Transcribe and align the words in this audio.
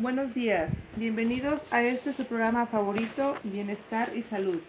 Buenos 0.00 0.32
días, 0.32 0.70
bienvenidos 0.94 1.64
a 1.72 1.82
este 1.82 2.12
su 2.12 2.24
programa 2.24 2.66
favorito, 2.66 3.34
Bienestar 3.42 4.10
y 4.14 4.22
Salud. 4.22 4.60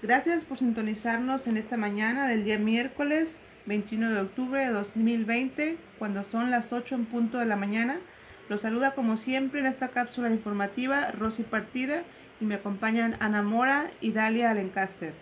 Gracias 0.00 0.46
por 0.46 0.56
sintonizarnos 0.56 1.46
en 1.48 1.58
esta 1.58 1.76
mañana 1.76 2.26
del 2.26 2.44
día 2.44 2.56
miércoles 2.56 3.38
21 3.66 4.10
de 4.10 4.20
octubre 4.22 4.64
de 4.64 4.72
2020, 4.72 5.76
cuando 5.98 6.24
son 6.24 6.50
las 6.50 6.72
8 6.72 6.94
en 6.94 7.04
punto 7.04 7.36
de 7.36 7.44
la 7.44 7.56
mañana. 7.56 8.00
Los 8.48 8.62
saluda 8.62 8.94
como 8.94 9.18
siempre 9.18 9.60
en 9.60 9.66
esta 9.66 9.88
cápsula 9.88 10.30
informativa 10.30 11.10
Rosy 11.10 11.42
Partida 11.42 12.02
y 12.40 12.46
me 12.46 12.54
acompañan 12.54 13.18
Ana 13.20 13.42
Mora 13.42 13.90
y 14.00 14.12
Dalia 14.12 14.50
Alencaster. 14.50 15.12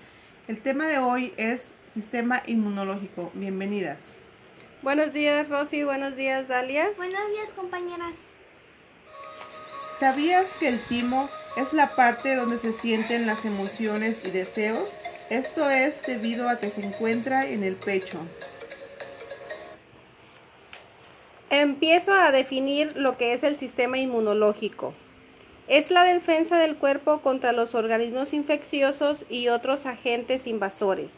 El 0.46 0.60
tema 0.60 0.86
de 0.86 0.98
hoy 0.98 1.34
es 1.36 1.74
sistema 1.92 2.44
inmunológico. 2.46 3.32
Bienvenidas. 3.34 4.20
Buenos 4.82 5.12
días 5.12 5.48
Rosy, 5.48 5.82
buenos 5.82 6.14
días 6.14 6.46
Dalia. 6.46 6.90
Buenos 6.96 7.28
días 7.32 7.48
compañeras. 7.56 8.37
¿Sabías 9.98 10.46
que 10.60 10.68
el 10.68 10.78
timo 10.78 11.28
es 11.56 11.72
la 11.72 11.88
parte 11.88 12.36
donde 12.36 12.58
se 12.58 12.72
sienten 12.72 13.26
las 13.26 13.44
emociones 13.44 14.24
y 14.24 14.30
deseos? 14.30 14.92
Esto 15.28 15.68
es 15.68 16.00
debido 16.06 16.48
a 16.48 16.60
que 16.60 16.70
se 16.70 16.86
encuentra 16.86 17.44
en 17.44 17.64
el 17.64 17.74
pecho. 17.74 18.18
Empiezo 21.50 22.12
a 22.12 22.30
definir 22.30 22.96
lo 22.96 23.16
que 23.16 23.32
es 23.32 23.42
el 23.42 23.56
sistema 23.56 23.98
inmunológico. 23.98 24.94
Es 25.66 25.90
la 25.90 26.04
defensa 26.04 26.58
del 26.58 26.76
cuerpo 26.76 27.20
contra 27.20 27.50
los 27.50 27.74
organismos 27.74 28.32
infecciosos 28.32 29.24
y 29.28 29.48
otros 29.48 29.84
agentes 29.84 30.46
invasores. 30.46 31.10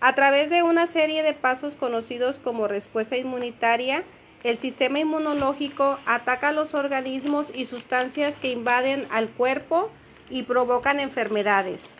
A 0.00 0.14
través 0.14 0.50
de 0.50 0.62
una 0.62 0.86
serie 0.86 1.22
de 1.22 1.32
pasos 1.32 1.76
conocidos 1.76 2.38
como 2.38 2.68
respuesta 2.68 3.16
inmunitaria, 3.16 4.04
el 4.44 4.58
sistema 4.58 5.00
inmunológico 5.00 5.98
ataca 6.06 6.52
los 6.52 6.74
organismos 6.74 7.48
y 7.52 7.66
sustancias 7.66 8.38
que 8.38 8.50
invaden 8.50 9.06
al 9.10 9.28
cuerpo 9.30 9.90
y 10.30 10.44
provocan 10.44 11.00
enfermedades. 11.00 11.94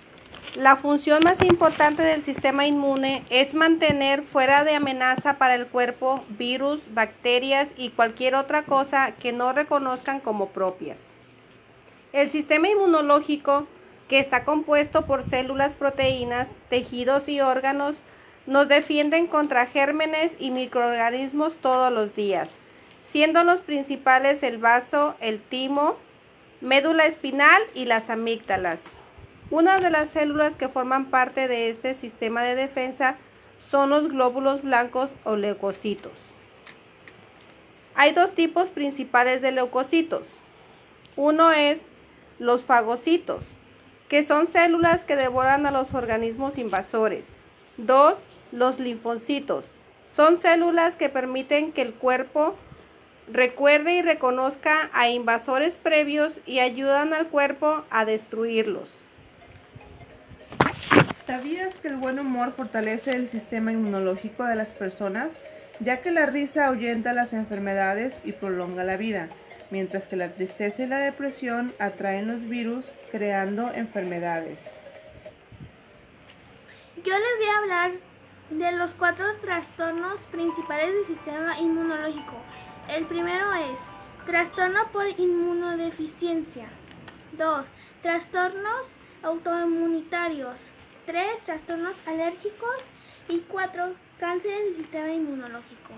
La 0.55 0.77
función 0.77 1.20
más 1.25 1.42
importante 1.42 2.03
del 2.03 2.22
sistema 2.22 2.67
inmune 2.67 3.25
es 3.28 3.55
mantener 3.55 4.22
fuera 4.22 4.64
de 4.64 4.75
amenaza 4.75 5.36
para 5.36 5.55
el 5.55 5.67
cuerpo 5.67 6.25
virus, 6.30 6.80
bacterias 6.95 7.69
y 7.77 7.91
cualquier 7.91 8.34
otra 8.34 8.64
cosa 8.64 9.12
que 9.12 9.33
no 9.33 9.52
reconozcan 9.52 10.20
como 10.20 10.48
propias. 10.50 10.98
El 12.12 12.30
sistema 12.30 12.69
inmunológico, 12.69 13.67
que 14.08 14.20
está 14.20 14.45
compuesto 14.45 15.05
por 15.06 15.23
células, 15.23 15.75
proteínas, 15.75 16.48
tejidos 16.70 17.28
y 17.28 17.41
órganos, 17.41 17.97
nos 18.49 18.67
defienden 18.67 19.27
contra 19.27 19.67
gérmenes 19.67 20.33
y 20.39 20.51
microorganismos 20.51 21.57
todos 21.57 21.93
los 21.93 22.17
días, 22.17 22.49
siendo 23.13 23.45
los 23.45 23.61
principales 23.61 24.43
el 24.43 24.57
vaso, 24.57 25.15
el 25.21 25.39
timo, 25.39 25.99
médula 26.63 27.05
espinal 27.05 27.61
y 27.75 27.85
las 27.85 28.09
amígdalas. 28.09 28.81
Una 29.51 29.81
de 29.81 29.91
las 29.91 30.09
células 30.09 30.55
que 30.57 30.71
forman 30.71 31.11
parte 31.11 31.47
de 31.47 31.69
este 31.69 31.95
sistema 31.95 32.43
de 32.43 32.55
defensa 32.55 33.17
son 33.71 33.91
los 33.91 34.09
glóbulos 34.09 34.63
blancos 34.63 35.11
o 35.25 35.37
leucocitos. 35.37 36.13
Hay 37.95 38.13
dos 38.13 38.35
tipos 38.35 38.69
principales 38.71 39.43
de 39.43 39.53
leucocitos. 39.53 40.23
Uno 41.17 41.53
es 41.53 41.77
los 42.39 42.65
fagocitos, 42.65 43.45
que 44.09 44.25
son 44.25 44.47
células 44.47 45.03
que 45.05 45.17
devoran 45.17 45.67
a 45.67 45.71
los 45.71 45.93
organismos 45.93 46.57
invasores. 46.57 47.27
Dos, 47.77 48.17
los 48.53 48.79
linfocitos. 48.79 49.65
Son 50.15 50.41
células 50.41 50.97
que 50.97 51.09
permiten 51.09 51.73
que 51.73 51.83
el 51.83 51.95
cuerpo 51.95 52.57
recuerde 53.33 53.95
y 53.95 54.03
reconozca 54.03 54.91
a 54.93 55.09
invasores 55.09 55.77
previos 55.77 56.33
y 56.47 56.61
ayudan 56.61 57.13
al 57.13 57.29
cuerpo 57.29 57.85
a 57.91 58.05
destruirlos. 58.05 58.89
¿Sabías 61.27 61.75
que 61.75 61.89
el 61.89 61.97
buen 61.97 62.19
humor 62.19 62.55
fortalece 62.57 63.13
el 63.13 63.29
sistema 63.29 63.70
inmunológico 63.70 64.45
de 64.45 64.57
las 64.57 64.70
personas? 64.70 65.39
Ya 65.79 66.01
que 66.01 66.11
la 66.11 66.27
risa 66.27 66.67
ahuyenta 66.67 67.13
las 67.13 67.33
enfermedades 67.33 68.14
y 68.25 68.33
prolonga 68.33 68.83
la 68.83 68.97
vida, 68.97 69.29
mientras 69.70 70.07
que 70.07 70.17
la 70.17 70.31
tristeza 70.31 70.85
y 70.85 70.87
la 70.87 70.98
depresión 70.98 71.73
atraen 71.79 72.27
los 72.27 72.48
virus 72.48 72.92
creando 73.13 73.70
enfermedades. 73.75 74.83
Yo 76.97 77.13
les 77.13 77.39
voy 77.39 77.48
a 77.48 77.58
hablar 77.58 78.08
de 78.51 78.73
los 78.73 78.95
cuatro 78.95 79.27
trastornos 79.41 80.20
principales 80.27 80.95
del 80.95 81.07
sistema 81.07 81.59
inmunológico. 81.59 82.35
El 82.89 83.05
primero 83.07 83.53
es 83.53 83.81
trastorno 84.27 84.89
por 84.92 85.07
inmunodeficiencia. 85.20 86.69
2. 87.33 87.67
Trastornos 88.03 88.87
autoinmunitarios. 89.23 90.58
3. 91.07 91.42
Trastornos 91.45 91.95
alérgicos. 92.07 92.77
Y 93.29 93.41
4. 93.41 93.95
Cáncer 94.19 94.64
del 94.64 94.75
sistema 94.75 95.11
inmunológico. 95.11 95.92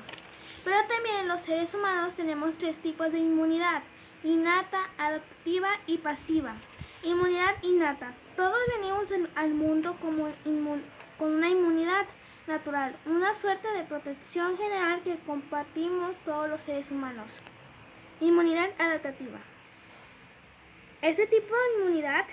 Pero 0.65 0.77
también 0.89 1.29
los 1.29 1.41
seres 1.43 1.73
humanos 1.73 2.15
tenemos 2.15 2.59
tres 2.59 2.79
tipos 2.79 3.11
de 3.13 3.19
inmunidad. 3.19 3.83
Innata, 4.25 4.91
adaptiva 4.99 5.71
y 5.87 5.99
pasiva. 5.99 6.55
Inmunidad 7.03 7.55
innata. 7.63 8.13
Todos 8.37 8.59
venimos 8.77 9.09
al 9.37 9.55
mundo 9.55 9.97
con 10.01 11.33
una 11.33 11.49
inmunidad 11.49 12.07
natural, 12.47 12.97
una 13.07 13.35
suerte 13.35 13.69
de 13.69 13.85
protección 13.85 14.57
general 14.57 15.01
que 15.03 15.17
compartimos 15.27 16.17
todos 16.25 16.49
los 16.49 16.61
seres 16.63 16.91
humanos. 16.91 17.33
Inmunidad 18.21 18.71
adaptativa. 18.79 19.39
Este 21.03 21.27
tipo 21.27 21.55
de 21.55 21.83
inmunidad 21.83 22.27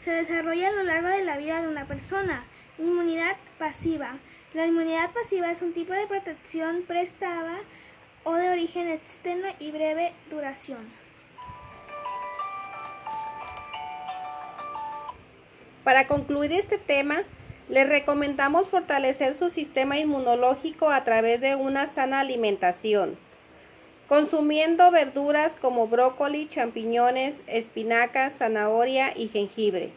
se 0.00 0.10
desarrolla 0.12 0.68
a 0.68 0.72
lo 0.72 0.82
largo 0.82 1.08
de 1.08 1.24
la 1.24 1.36
vida 1.36 1.60
de 1.60 1.68
una 1.68 1.86
persona. 1.86 2.44
Inmunidad 2.78 3.36
pasiva. 3.58 4.16
La 4.54 4.66
inmunidad 4.66 5.10
pasiva 5.12 5.50
es 5.50 5.62
un 5.62 5.72
tipo 5.72 5.92
de 5.92 6.06
protección 6.06 6.82
prestada 6.86 7.58
o 8.22 8.34
de 8.34 8.50
origen 8.50 8.88
externo 8.88 9.48
y 9.58 9.70
breve 9.70 10.12
duración. 10.30 10.88
Para 15.84 16.06
concluir 16.06 16.52
este 16.52 16.78
tema, 16.78 17.24
les 17.68 17.88
recomendamos 17.88 18.68
fortalecer 18.68 19.34
su 19.36 19.50
sistema 19.50 19.98
inmunológico 19.98 20.90
a 20.90 21.02
través 21.04 21.40
de 21.40 21.56
una 21.56 21.86
sana 21.86 22.20
alimentación, 22.20 23.16
consumiendo 24.06 24.90
verduras 24.90 25.54
como 25.60 25.88
brócoli, 25.88 26.46
champiñones, 26.48 27.36
espinacas, 27.46 28.34
zanahoria 28.38 29.16
y 29.16 29.28
jengibre, 29.28 29.92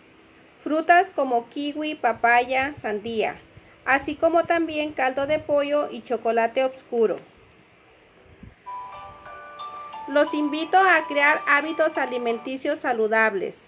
frutas 0.64 1.12
como 1.12 1.50
kiwi, 1.50 1.96
papaya, 1.96 2.74
sandía, 2.74 3.38
así 3.86 4.16
como 4.16 4.46
también 4.46 4.94
caldo 4.94 5.28
de 5.28 5.40
pollo 5.40 5.90
y 5.92 6.04
chocolate 6.04 6.64
oscuro. 6.64 7.18
Los 10.08 10.34
invito 10.34 10.78
a 10.78 11.06
crear 11.06 11.42
hábitos 11.48 11.98
alimenticios 11.98 12.80
saludables 12.80 13.67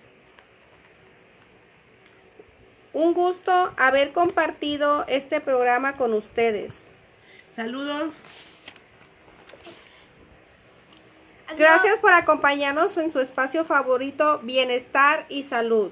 un 2.94 3.14
gusto 3.14 3.74
haber 3.78 4.12
compartido 4.14 5.06
este 5.08 5.42
programa 5.42 5.98
con 5.98 6.14
ustedes. 6.14 6.74
Saludos. 7.50 8.16
Gracias 11.58 11.98
por 12.00 12.14
acompañarnos 12.14 12.96
en 12.98 13.12
su 13.12 13.20
espacio 13.20 13.66
favorito, 13.66 14.40
Bienestar 14.44 15.26
y 15.30 15.44
Salud. 15.44 15.92